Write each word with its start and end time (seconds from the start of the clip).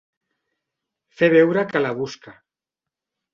Fer 1.19 1.29
veure 1.33 1.67
que 1.75 1.83
la 1.87 1.93
busca. 2.01 2.35